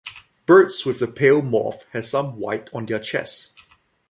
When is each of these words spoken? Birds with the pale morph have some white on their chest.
Birds 0.47 0.83
with 0.83 0.97
the 0.97 1.05
pale 1.05 1.43
morph 1.43 1.83
have 1.91 2.03
some 2.07 2.37
white 2.37 2.71
on 2.73 2.87
their 2.87 2.97
chest. 2.97 3.53